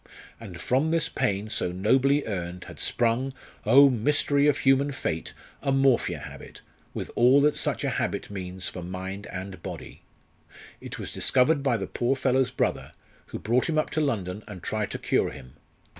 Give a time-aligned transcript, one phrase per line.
[0.39, 3.33] And from this pain, so nobly earned, had sprung
[3.67, 3.91] oh!
[3.91, 5.35] mystery of human fate!
[5.61, 6.63] a morphia habit,
[6.95, 10.01] with all that such a habit means for mind and body.
[10.79, 12.93] It was discovered by the poor fellow's brother,
[13.27, 15.53] who brought him up to London and tried to cure him.